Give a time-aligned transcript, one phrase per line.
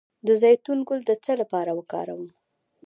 [0.27, 2.23] د زیتون ګل د څه لپاره وکاروم؟